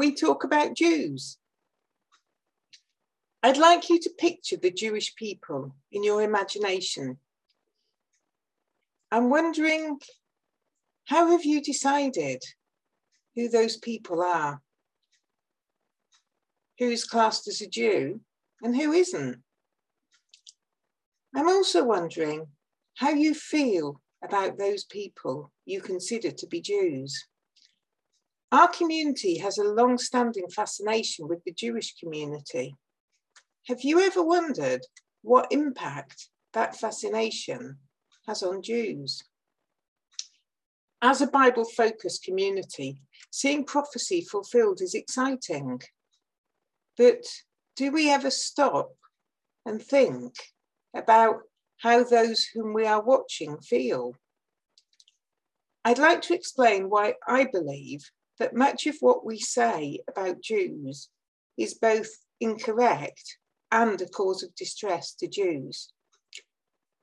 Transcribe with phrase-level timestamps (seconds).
[0.00, 1.36] we talk about Jews.
[3.42, 7.18] I'd like you to picture the Jewish people in your imagination.
[9.12, 9.98] I'm wondering,
[11.04, 12.42] how have you decided
[13.36, 14.62] who those people are?
[16.78, 18.20] Who's classed as a Jew
[18.62, 19.42] and who isn't?
[21.36, 22.46] I'm also wondering
[22.96, 27.26] how you feel about those people you consider to be Jews.
[28.52, 32.74] Our community has a long standing fascination with the Jewish community.
[33.68, 34.80] Have you ever wondered
[35.22, 37.78] what impact that fascination
[38.26, 39.22] has on Jews?
[41.00, 43.00] As a Bible focused community,
[43.30, 45.80] seeing prophecy fulfilled is exciting.
[46.98, 47.24] But
[47.76, 48.90] do we ever stop
[49.64, 50.34] and think
[50.94, 51.42] about
[51.78, 54.16] how those whom we are watching feel?
[55.84, 58.10] I'd like to explain why I believe
[58.40, 61.10] that much of what we say about Jews
[61.56, 62.08] is both
[62.40, 63.36] incorrect
[63.70, 65.92] and a cause of distress to Jews.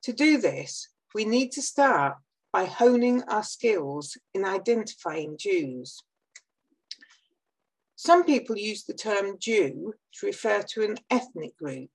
[0.02, 2.16] To do this, we need to start
[2.52, 6.02] by honing our skills in identifying Jews.
[7.94, 11.90] Some people use the term Jew to refer to an ethnic group,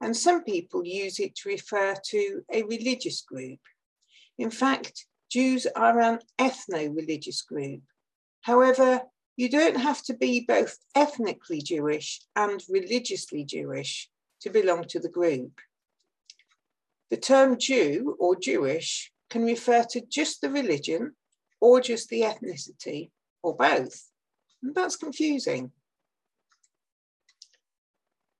[0.00, 3.60] and some people use it to refer to a religious group.
[4.38, 7.82] In fact, Jews are an ethno religious group.
[8.42, 9.02] However,
[9.36, 15.08] you don't have to be both ethnically Jewish and religiously Jewish to belong to the
[15.08, 15.60] group.
[17.10, 21.14] The term Jew or Jewish can refer to just the religion
[21.60, 23.10] or just the ethnicity
[23.42, 24.08] or both.
[24.62, 25.72] And that's confusing.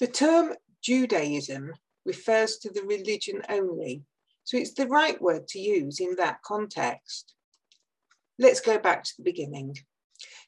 [0.01, 1.73] The term Judaism
[2.05, 4.03] refers to the religion only,
[4.45, 7.35] so it's the right word to use in that context.
[8.39, 9.77] Let's go back to the beginning.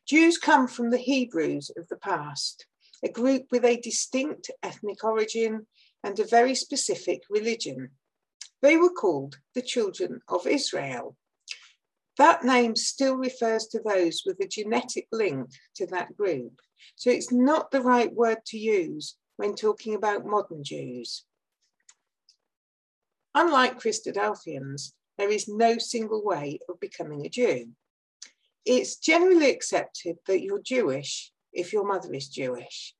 [0.06, 2.67] Jews come from the Hebrews of the past,
[3.05, 5.67] a group with a distinct ethnic origin
[6.05, 7.91] and a very specific religion.
[8.62, 11.17] They were called the children of Israel.
[12.17, 16.61] That name still refers to those with a genetic link to that group,
[16.95, 21.25] so it's not the right word to use when talking about modern Jews.
[23.34, 27.69] Unlike Christadelphians, there is no single way of becoming a Jew.
[28.65, 32.94] It's generally accepted that you're Jewish if your mother is Jewish.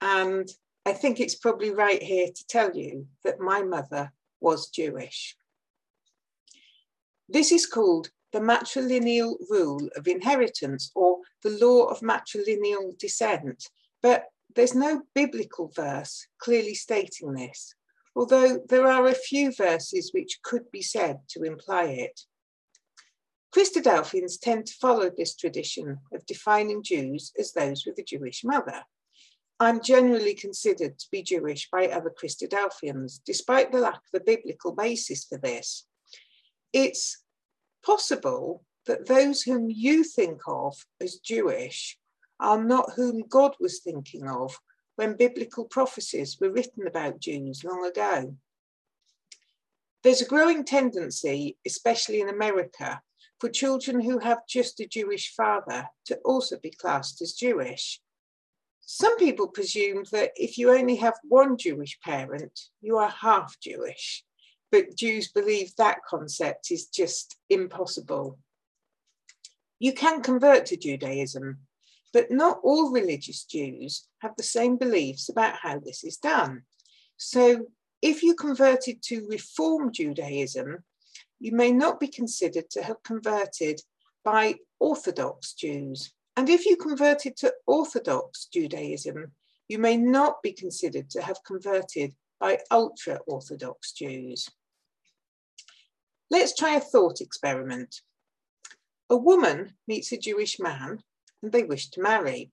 [0.00, 0.48] And
[0.86, 5.36] I think it's probably right here to tell you that my mother was Jewish.
[7.28, 13.70] This is called the matrilineal rule of inheritance or the law of matrilineal descent,
[14.02, 17.74] but there's no biblical verse clearly stating this,
[18.14, 22.20] although there are a few verses which could be said to imply it.
[23.54, 28.82] Christadelphians tend to follow this tradition of defining Jews as those with a Jewish mother.
[29.60, 34.72] I'm generally considered to be Jewish by other Christadelphians, despite the lack of a biblical
[34.72, 35.86] basis for this.
[36.72, 37.22] It's
[37.84, 41.96] possible that those whom you think of as Jewish
[42.40, 44.58] are not whom God was thinking of
[44.96, 48.36] when biblical prophecies were written about Jews long ago.
[50.02, 53.00] There's a growing tendency, especially in America,
[53.44, 58.00] for children who have just a Jewish father to also be classed as Jewish.
[58.80, 64.24] Some people presume that if you only have one Jewish parent, you are half Jewish,
[64.72, 68.38] but Jews believe that concept is just impossible.
[69.78, 71.58] You can convert to Judaism,
[72.14, 76.62] but not all religious Jews have the same beliefs about how this is done.
[77.18, 77.66] So
[78.00, 80.78] if you converted to Reform Judaism,
[81.44, 83.78] you may not be considered to have converted
[84.24, 86.10] by Orthodox Jews.
[86.38, 89.30] And if you converted to Orthodox Judaism,
[89.68, 94.48] you may not be considered to have converted by ultra Orthodox Jews.
[96.30, 98.00] Let's try a thought experiment.
[99.10, 101.00] A woman meets a Jewish man
[101.42, 102.52] and they wish to marry.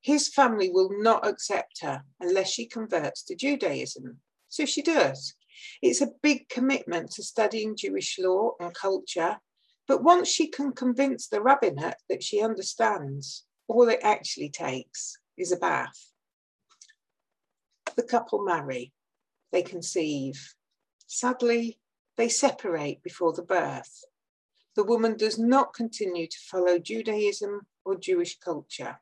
[0.00, 4.20] His family will not accept her unless she converts to Judaism.
[4.48, 5.34] So she does.
[5.82, 9.38] It's a big commitment to studying Jewish law and culture,
[9.86, 15.52] but once she can convince the rabbinate that she understands, all it actually takes is
[15.52, 16.12] a bath.
[17.96, 18.92] The couple marry,
[19.50, 20.54] they conceive.
[21.06, 21.78] Sadly,
[22.16, 24.04] they separate before the birth.
[24.76, 29.00] The woman does not continue to follow Judaism or Jewish culture.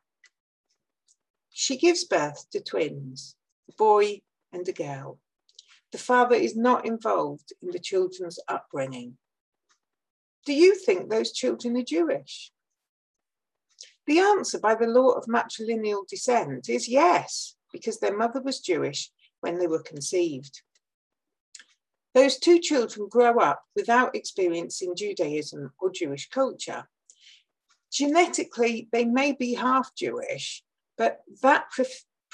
[1.49, 3.35] She gives birth to twins,
[3.69, 4.21] a boy
[4.51, 5.19] and a girl.
[5.97, 9.17] The father is not involved in the children's upbringing.
[10.45, 12.51] Do you think those children are Jewish?
[14.05, 19.09] The answer by the law of matrilineal descent is yes, because their mother was Jewish
[19.41, 20.61] when they were conceived.
[22.13, 26.87] Those two children grow up without experiencing Judaism or Jewish culture.
[27.91, 30.63] Genetically, they may be half Jewish,
[30.95, 31.71] but that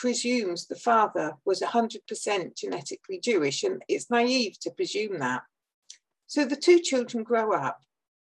[0.03, 5.43] presumes the father was 100% genetically Jewish, and it's naive to presume that.
[6.27, 7.79] So the two children grow up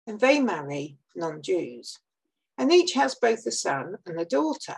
[0.07, 1.99] and they marry non Jews,
[2.57, 4.75] and each has both a son and a daughter.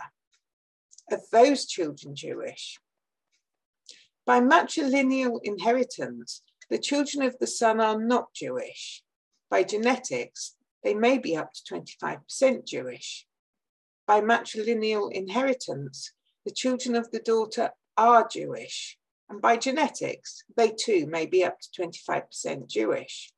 [1.10, 2.78] Are those children Jewish?
[4.26, 9.02] By matrilineal inheritance, the children of the son are not Jewish.
[9.48, 10.54] By genetics,
[10.84, 13.26] they may be up to 25% Jewish.
[14.06, 16.12] By matrilineal inheritance,
[16.44, 18.98] the children of the daughter are Jewish.
[19.28, 23.32] And by genetics, they too may be up to 25% Jewish.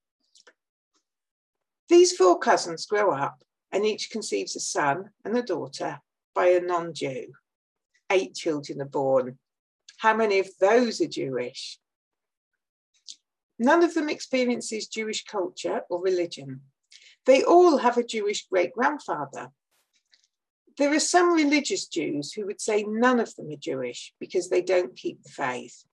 [1.89, 6.01] These four cousins grow up and each conceives a son and a daughter
[6.35, 7.33] by a non Jew.
[8.11, 9.39] Eight children are born.
[9.99, 11.79] How many of those are Jewish?
[13.59, 16.63] None of them experiences Jewish culture or religion.
[17.27, 19.51] They all have a Jewish great grandfather.
[20.79, 24.63] There are some religious Jews who would say none of them are Jewish because they
[24.63, 25.85] don't keep the faith.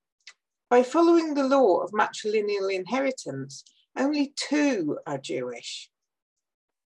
[0.69, 3.63] By following the law of matrilineal inheritance,
[3.97, 5.89] only two are Jewish.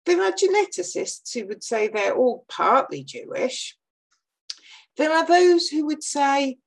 [0.05, 3.77] There are geneticists who would say they're all partly Jewish.
[4.97, 6.57] There are those who would say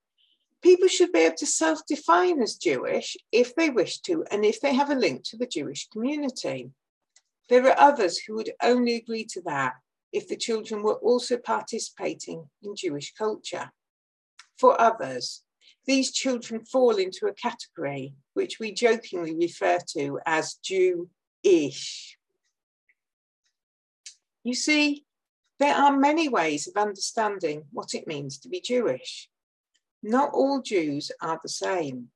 [0.62, 4.60] people should be able to self define as Jewish if they wish to and if
[4.60, 6.70] they have a link to the Jewish community.
[7.48, 9.74] There are others who would only agree to that
[10.12, 13.72] if the children were also participating in Jewish culture.
[14.58, 15.42] For others,
[15.86, 22.18] these children fall into a category which we jokingly refer to as Jew-ish.
[24.44, 25.04] You see,
[25.58, 29.28] there are many ways of understanding what it means to be Jewish.
[30.02, 32.08] Not all Jews are the same.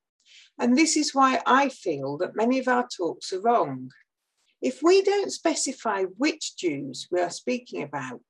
[0.58, 3.90] And this is why I feel that many of our talks are wrong.
[4.66, 8.20] If we don't specify which Jews we are speaking about,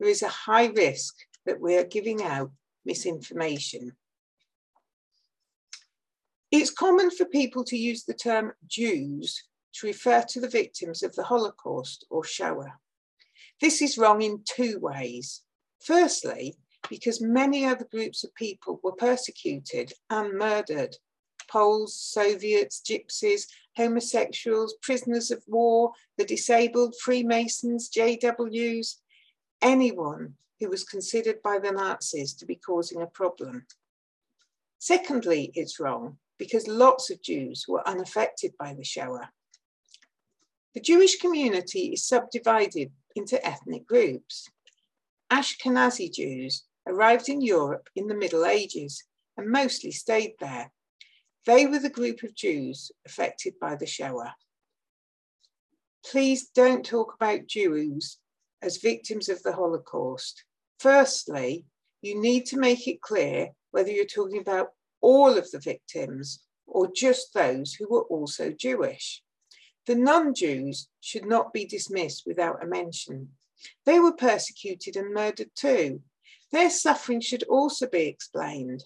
[0.00, 1.14] there is a high risk
[1.46, 2.50] that we are giving out
[2.84, 3.92] misinformation.
[6.50, 9.44] It's common for people to use the term Jews
[9.74, 12.74] to refer to the victims of the Holocaust or Shoah.
[13.60, 15.44] This is wrong in two ways.
[15.80, 16.56] Firstly,
[16.90, 20.96] because many other groups of people were persecuted and murdered
[21.48, 23.46] Poles, Soviets, Gypsies,
[23.76, 28.96] homosexuals, prisoners of war, the disabled, Freemasons, JWs,
[29.62, 33.66] anyone who was considered by the Nazis to be causing a problem.
[34.78, 39.30] Secondly, it's wrong because lots of Jews were unaffected by the Shoah.
[40.74, 44.48] The Jewish community is subdivided into ethnic groups.
[45.30, 49.04] Ashkenazi Jews arrived in Europe in the Middle Ages
[49.36, 50.70] and mostly stayed there.
[51.48, 54.34] They were the group of Jews affected by the Shoah.
[56.04, 58.18] Please don't talk about Jews
[58.60, 60.44] as victims of the Holocaust.
[60.78, 61.64] Firstly,
[62.02, 66.92] you need to make it clear whether you're talking about all of the victims or
[66.94, 69.22] just those who were also Jewish.
[69.86, 73.30] The non Jews should not be dismissed without a mention.
[73.86, 76.02] They were persecuted and murdered too,
[76.50, 78.84] their suffering should also be explained.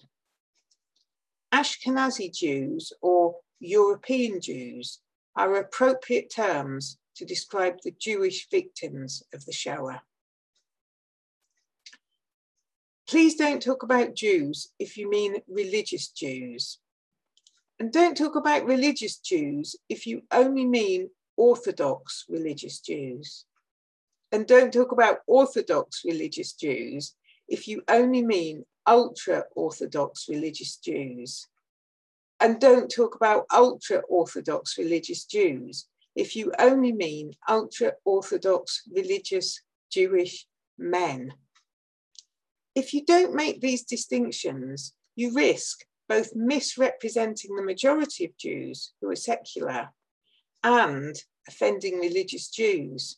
[1.53, 4.99] Ashkenazi Jews or European Jews
[5.35, 10.01] are appropriate terms to describe the Jewish victims of the Shoah.
[13.07, 16.79] Please don't talk about Jews if you mean religious Jews.
[17.79, 23.45] And don't talk about religious Jews if you only mean Orthodox religious Jews.
[24.31, 27.13] And don't talk about Orthodox religious Jews
[27.47, 31.47] if you only mean ultra Orthodox religious Jews.
[32.39, 39.61] And don't talk about ultra Orthodox religious Jews if you only mean ultra Orthodox religious
[39.91, 40.45] Jewish
[40.77, 41.33] men.
[42.75, 49.09] If you don't make these distinctions, you risk both misrepresenting the majority of Jews who
[49.09, 49.89] are secular
[50.63, 51.15] and
[51.47, 53.17] offending religious Jews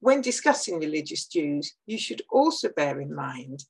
[0.00, 3.64] when discussing religious Jews, you should also bear in mind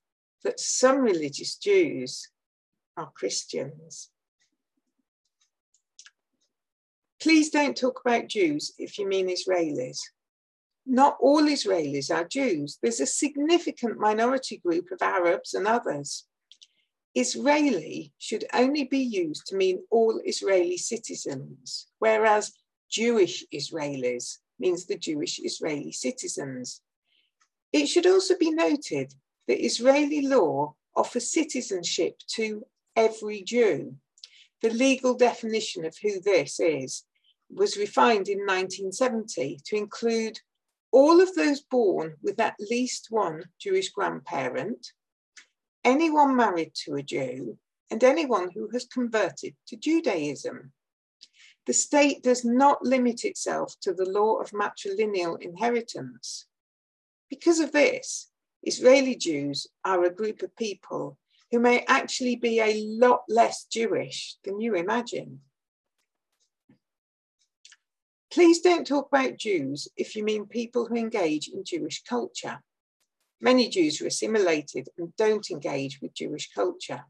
[0.44, 2.28] that some religious Jews
[2.96, 4.10] are Christians.
[7.20, 9.98] Please don't talk about Jews if you mean Israelis.
[10.86, 12.78] Not all Israelis are Jews.
[12.80, 16.26] There's a significant minority group of Arabs and others.
[17.14, 22.52] Israeli should only be used to mean all Israeli citizens, whereas
[22.88, 26.80] Jewish Israelis means the Jewish Israeli citizens.
[27.72, 29.12] It should also be noted
[29.48, 32.64] that Israeli law offers citizenship to
[32.94, 33.96] every Jew.
[34.62, 37.04] The legal definition of who this is
[37.50, 40.38] was refined in 1970 to include
[40.90, 44.92] all of those born with at least one Jewish grandparent,
[45.84, 47.58] anyone married to a Jew,
[47.90, 50.72] and anyone who has converted to Judaism.
[51.66, 56.46] The state does not limit itself to the law of matrilineal inheritance.
[57.28, 58.27] Because of this,
[58.62, 61.16] Israeli Jews are a group of people
[61.50, 65.40] who may actually be a lot less Jewish than you imagine.
[68.30, 72.62] Please don't talk about Jews if you mean people who engage in Jewish culture.
[73.40, 77.04] Many Jews are assimilated and don't engage with Jewish culture.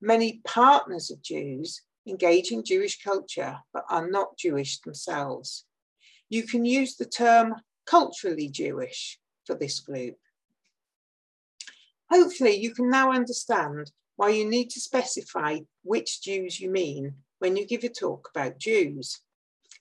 [0.00, 5.64] Many partners of Jews engage in Jewish culture but are not Jewish themselves.
[6.28, 7.54] You can use the term
[7.86, 10.16] culturally Jewish for this group.
[12.12, 17.56] Hopefully, you can now understand why you need to specify which Jews you mean when
[17.56, 19.20] you give a talk about Jews.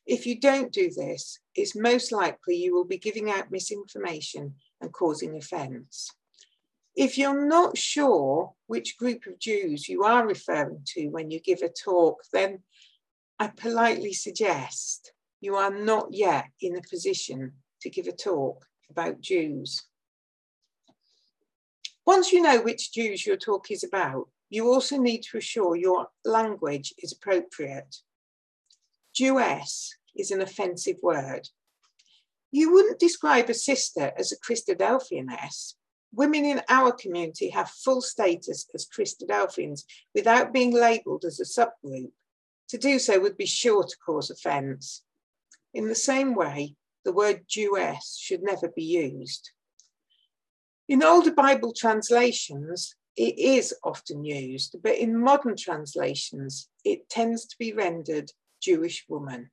[0.06, 4.94] If you don't do this, it's most likely you will be giving out misinformation and
[4.94, 6.10] causing offence.
[6.96, 11.62] If you're not sure which group of Jews you are referring to when you give
[11.62, 12.60] a talk, then
[13.40, 15.12] I politely suggest
[15.42, 19.84] you are not yet in a position to give a talk about Jews.
[22.14, 26.10] Once you know which Jews your talk is about, you also need to assure your
[26.26, 27.96] language is appropriate.
[29.16, 31.48] Jewess is an offensive word.
[32.52, 35.76] You wouldn't describe a sister as a Christadelphianess
[36.14, 42.12] women in our community have full status as Christadelphians without being labelled as a subgroup.
[42.70, 45.04] To do so would be sure to cause offence.
[45.74, 46.76] In the same way,
[47.06, 49.52] the word Jewess should never be used.
[50.92, 57.56] In older Bible translations, it is often used, but in modern translations, it tends to
[57.58, 58.30] be rendered
[58.62, 59.52] Jewish woman.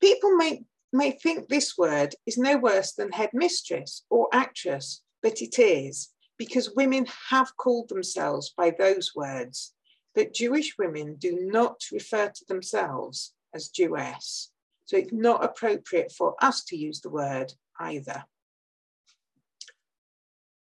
[0.00, 5.58] People may, may think this word is no worse than headmistress or actress but it
[5.58, 9.74] is because women have called themselves by those words,
[10.14, 14.50] but Jewish women do not refer to themselves as Jewess.
[14.86, 18.24] So it's not appropriate for us to use the word either.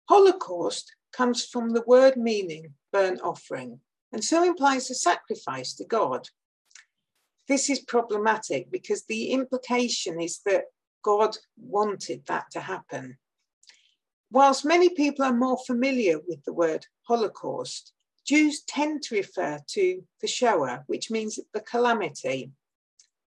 [0.09, 3.79] Holocaust comes from the word meaning burnt offering
[4.11, 6.27] and so implies a sacrifice to God.
[7.47, 10.65] This is problematic because the implication is that
[11.03, 13.17] God wanted that to happen.
[14.31, 17.93] Whilst many people are more familiar with the word Holocaust,
[18.25, 22.51] Jews tend to refer to the Shoah, which means the calamity.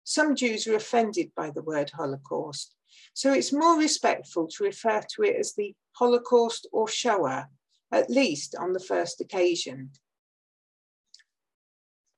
[0.05, 2.75] Some Jews are offended by the word Holocaust,
[3.13, 7.49] so it's more respectful to refer to it as the Holocaust or Shoah,
[7.93, 9.91] at least on the first occasion.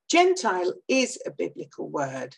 [0.09, 2.37] Gentile is a biblical word,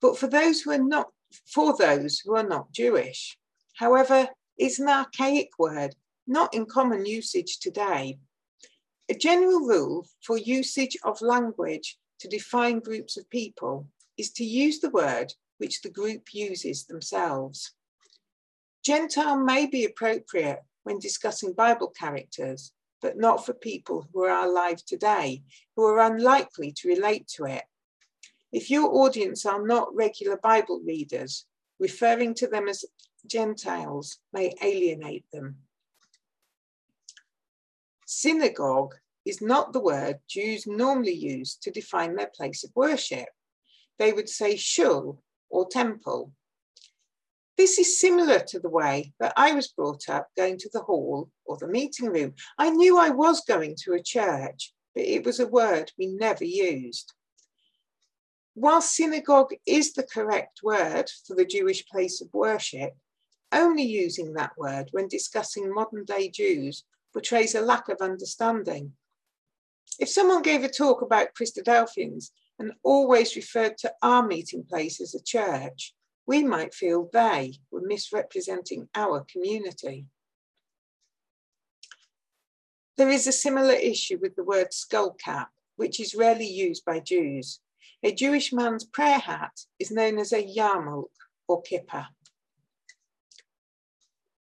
[0.00, 1.08] but for those who are not,
[1.46, 3.38] for those who are not Jewish.
[3.74, 4.28] However,
[4.58, 5.94] is an archaic word,
[6.26, 8.18] not in common usage today.
[9.08, 14.80] A general rule for usage of language to define groups of people is to use
[14.80, 17.72] the word which the group uses themselves.
[18.84, 22.72] Gentile may be appropriate when discussing Bible characters,
[23.02, 25.42] but not for people who are alive today,
[25.76, 27.62] who are unlikely to relate to it.
[28.52, 31.46] If your audience are not regular Bible readers,
[31.78, 32.84] referring to them as
[33.26, 35.56] Gentiles may alienate them.
[38.06, 43.28] Synagogue is not the word Jews normally use to define their place of worship.
[43.98, 46.32] They would say shul or temple.
[47.60, 51.28] This is similar to the way that I was brought up going to the hall
[51.44, 52.32] or the meeting room.
[52.56, 56.42] I knew I was going to a church, but it was a word we never
[56.42, 57.12] used.
[58.54, 62.94] While synagogue is the correct word for the Jewish place of worship,
[63.52, 68.94] only using that word when discussing modern day Jews portrays a lack of understanding.
[69.98, 75.14] If someone gave a talk about Christadelphians and always referred to our meeting place as
[75.14, 75.94] a church,
[76.30, 80.06] we might feel they were misrepresenting our community.
[82.96, 87.58] There is a similar issue with the word skullcap, which is rarely used by Jews.
[88.04, 92.06] A Jewish man's prayer hat is known as a yarmulke or kippah.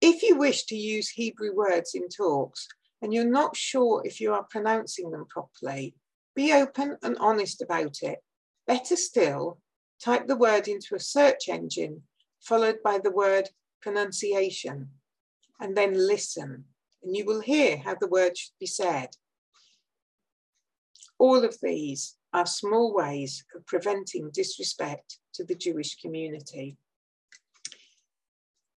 [0.00, 2.66] If you wish to use Hebrew words in talks
[3.02, 5.96] and you're not sure if you are pronouncing them properly,
[6.34, 8.20] be open and honest about it.
[8.66, 9.58] Better still,
[10.04, 12.02] type the word into a search engine
[12.40, 13.48] followed by the word
[13.80, 14.90] pronunciation.
[15.60, 16.64] and then listen,
[17.02, 19.08] and you will hear how the word should be said.
[21.16, 26.76] All of these are small ways of preventing disrespect to the Jewish community.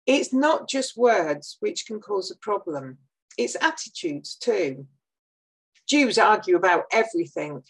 [0.07, 2.99] It's not just words which can cause a problem,
[3.39, 4.87] it's attitudes too.
[5.89, 7.63] Jews argue about everything.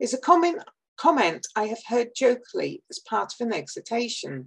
[0.00, 0.62] Is a comment,
[1.02, 4.46] comment I have heard jokingly as part of an exhortation.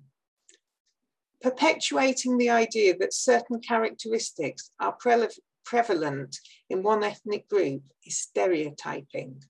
[1.41, 5.27] Perpetuating the idea that certain characteristics are pre
[5.65, 6.37] prevalent
[6.69, 9.43] in one ethnic group is stereotyping.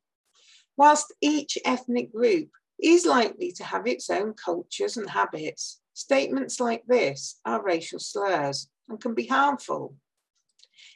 [0.78, 2.50] Whilst each ethnic group
[2.82, 8.68] is likely to have its own cultures and habits, statements like this are racial slurs
[8.90, 9.96] and can be harmful.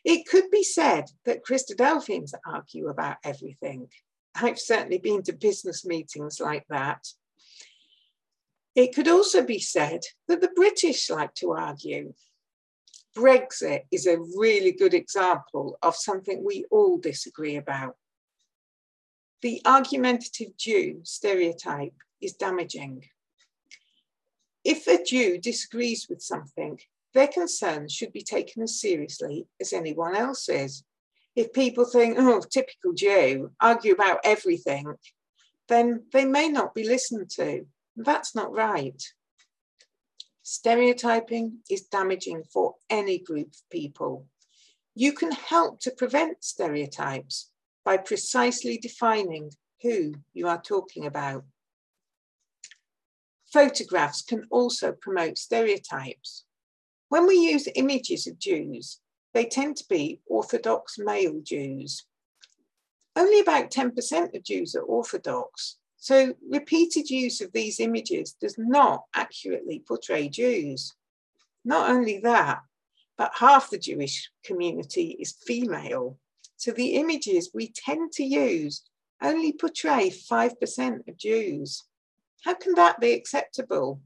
[0.04, 3.90] It could be said that Christadelphians argue about everything.
[4.36, 7.08] I've certainly been to business meetings like that.
[8.76, 12.14] It could also be said that the British like to argue.
[13.18, 17.96] Brexit is a really good example of something we all disagree about.
[19.42, 23.06] The argumentative Jew stereotype is damaging.
[24.64, 26.80] If a Jew disagrees with something,
[27.14, 30.84] their concerns should be taken as seriously as anyone else's.
[31.36, 34.96] If people think, oh, typical Jew, argue about everything,
[35.68, 37.66] then they may not be listened to.
[37.96, 39.02] That's not right.
[40.42, 44.26] Stereotyping is damaging for any group of people.
[44.96, 47.52] You can help to prevent stereotypes
[47.86, 51.44] by precisely defining who you are talking about.
[53.52, 56.46] Photographs can also promote stereotypes.
[57.10, 59.00] When we use images of Jews,
[59.34, 62.06] they tend to be Orthodox male Jews.
[63.16, 69.04] Only about 10% of Jews are Orthodox, so repeated use of these images does not
[69.14, 70.96] accurately portray Jews.
[71.66, 72.62] Not only that,
[73.18, 76.18] but half the Jewish community is female.
[76.56, 78.84] So the images we tend to use
[79.22, 81.84] only portray 5% of Jews.
[82.46, 84.00] How can that be acceptable?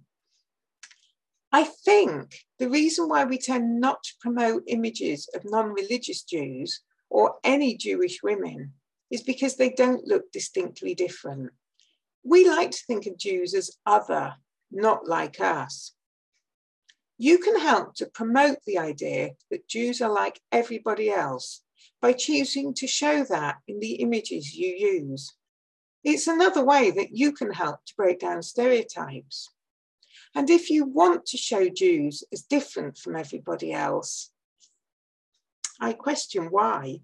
[1.55, 6.81] I think the reason why we tend not to promote images of non religious Jews
[7.11, 8.73] or any Jewish women
[9.11, 11.51] is because they don't look distinctly different.
[12.23, 14.33] We like to think of Jews as other,
[14.71, 15.93] not like us.
[17.19, 21.61] You can help to promote the idea that Jews are like everybody else
[22.01, 25.35] by choosing to show that in the images you use.
[26.03, 29.52] It's another way that you can help to break down stereotypes.
[30.35, 34.31] And if you want to show Jews as different from everybody else,
[35.79, 37.01] I question why.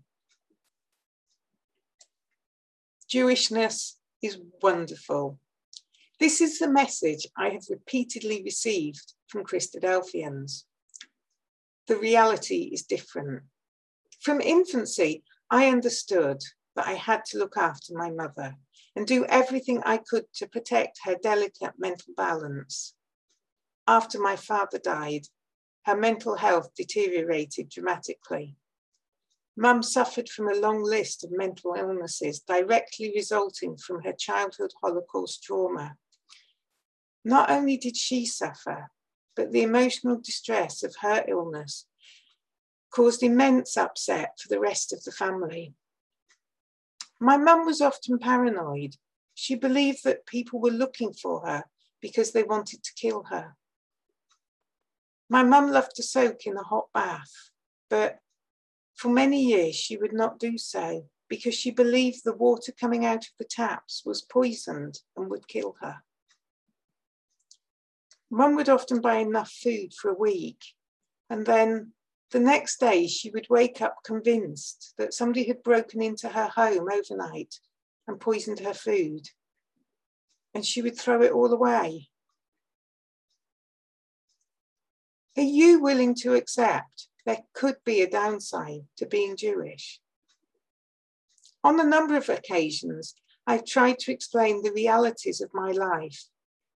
[3.11, 5.39] Jewishness is wonderful.
[6.19, 10.63] This is the message I have repeatedly received from Christadelphians.
[11.87, 13.43] The reality is different.
[14.21, 16.41] From infancy, I understood
[16.75, 18.55] that I had to look after my mother
[18.95, 22.95] and do everything I could to protect her delicate mental balance.
[23.89, 25.25] After my father died,
[25.85, 28.55] her mental health deteriorated dramatically.
[29.57, 35.41] Mum suffered from a long list of mental illnesses directly resulting from her childhood Holocaust
[35.41, 35.95] trauma.
[37.25, 38.91] Not only did she suffer,
[39.35, 41.87] but the emotional distress of her illness
[42.91, 45.73] caused immense upset for the rest of the family.
[47.19, 48.97] My mum was often paranoid.
[49.33, 51.63] She believed that people were looking for her
[51.99, 53.55] because they wanted to kill her.
[55.29, 57.51] My mum loved to soak in a hot bath,
[57.87, 58.17] but
[58.95, 63.23] for many years, she would not do so because she believed the water coming out
[63.25, 65.97] of the taps was poisoned and would kill her.
[68.31, 70.63] Mum would often buy enough food for a week,
[71.29, 71.93] and then
[72.31, 76.87] the next day she would wake up convinced that somebody had broken into her home
[76.91, 77.59] overnight
[78.07, 79.29] and poisoned her food,
[80.55, 82.09] and she would throw it all away.
[85.39, 90.01] Are you willing to accept there could be a downside to being Jewish.
[91.63, 93.15] On a number of occasions,
[93.47, 96.25] I've tried to explain the realities of my life,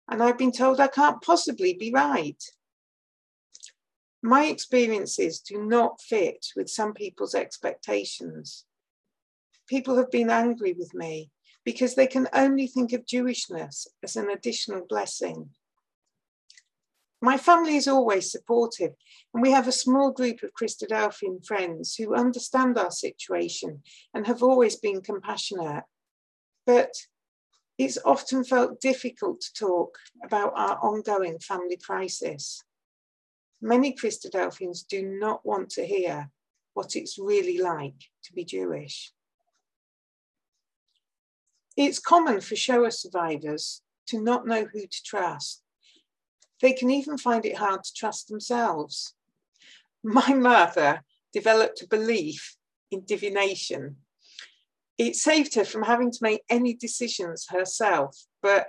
[0.08, 2.42] and I've been told I can't possibly be right.
[4.22, 8.64] My experiences do not fit with some people's expectations.
[9.68, 11.32] People have been angry with me
[11.66, 15.50] because they can only think of Jewishness as an additional blessing
[17.24, 18.92] my family is always supportive,
[19.34, 23.82] and we have a small group of Christadelphian friends who understand our situation
[24.14, 25.86] and have always been compassionate.
[26.66, 26.94] But
[27.78, 32.62] it's often felt difficult to talk about our ongoing family crisis.
[33.62, 36.30] many Christadelphians do not want to hear
[36.74, 39.14] what it's really like to be Jewish.
[41.78, 45.63] It's common for Shoah survivors to not know who to trust.
[46.64, 49.16] They can even find it hard to trust themselves.
[50.02, 52.56] My mother developed a belief
[52.90, 53.98] in divination.
[54.98, 58.68] It saved her from having to make any decisions herself, but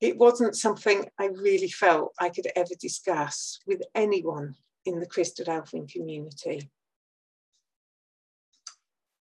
[0.00, 5.90] it wasn't something I really felt I could ever discuss with anyone in the Christadelphian
[5.90, 6.70] community.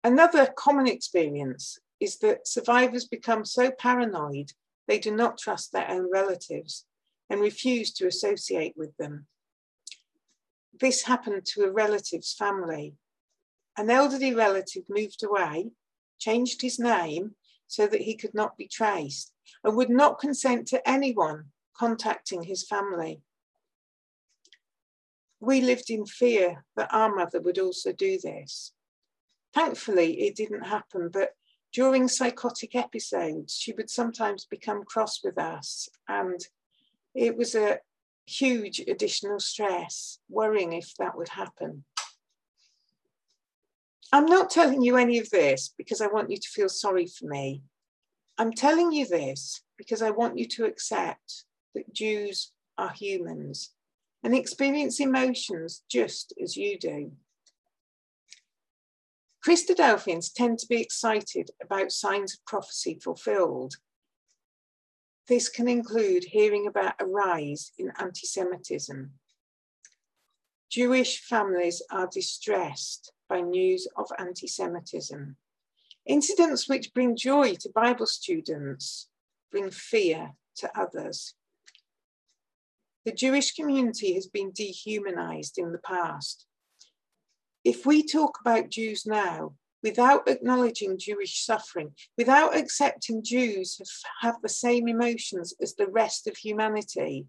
[0.03, 4.51] Another common experience is that survivors become so paranoid
[4.88, 6.85] they do not trust their own relatives
[7.30, 9.26] and refused to associate with them.
[10.80, 12.94] This happened to a relative's family.
[13.76, 15.70] An elderly relative moved away,
[16.18, 17.34] changed his name
[17.66, 22.66] so that he could not be traced, and would not consent to anyone contacting his
[22.66, 23.22] family.
[25.40, 28.72] We lived in fear that our mother would also do this.
[29.54, 31.30] Thankfully, it didn't happen, but
[31.72, 36.40] during psychotic episodes, she would sometimes become cross with us, and
[37.14, 37.79] it was a
[38.27, 41.85] huge additional stress, worrying if that would happen.
[44.12, 47.27] I'm not telling you any of this because I want you to feel sorry for
[47.27, 47.62] me.
[48.38, 51.44] I'm telling you this because I want you to accept
[51.75, 53.71] that Jews are humans
[54.23, 57.12] and experience emotions just as you do.
[59.47, 63.77] Christadelphians tend to be excited about signs of prophecy fulfilled.
[65.28, 69.12] This can include hearing about a rise in anti Semitism.
[70.70, 75.36] Jewish families are distressed by news of anti Semitism.
[76.06, 79.08] Incidents which bring joy to Bible students
[79.50, 81.34] bring fear to others.
[83.04, 86.46] The Jewish community has been dehumanized in the past.
[87.64, 89.54] If we talk about Jews now
[89.88, 93.81] without acknowledging Jewish suffering, without accepting Jews
[94.20, 97.27] have, the same emotions as the rest of humanity,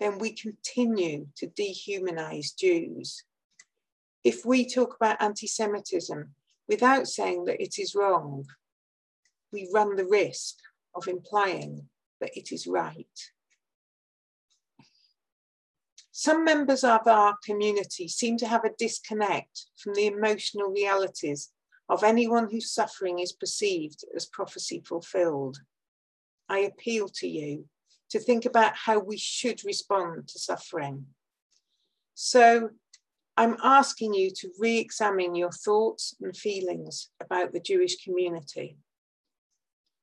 [0.00, 3.22] then we continue to dehumanize Jews.
[4.24, 6.34] If we talk about anti Semitism
[6.68, 8.44] without saying that it is wrong,
[9.52, 10.56] we run the risk
[10.96, 11.88] of implying
[12.20, 13.18] that it is right.
[16.10, 21.50] Some members of our community seem to have a disconnect from the emotional realities
[21.90, 25.58] of anyone whose suffering is perceived as prophecy fulfilled.
[26.48, 27.66] I appeal to you
[28.10, 31.06] to think about how we should respond to suffering.
[32.14, 32.70] So
[33.36, 38.76] I'm asking you to re examine your thoughts and feelings about the Jewish community.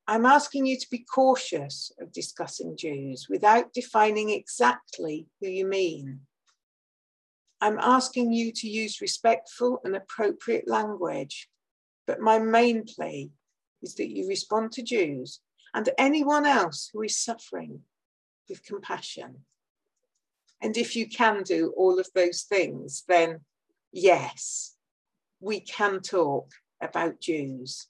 [0.07, 6.21] I'm asking you to be cautious of discussing Jews without defining exactly who you mean.
[7.61, 11.49] I'm asking you to use respectful and appropriate language,
[12.07, 13.29] but my main plea
[13.83, 15.41] is that you respond to Jews
[15.73, 17.81] and anyone else who is suffering
[18.49, 19.43] with compassion.
[20.61, 23.41] And if you can do all of those things, then
[23.91, 24.75] yes,
[25.39, 27.87] we can talk about Jews.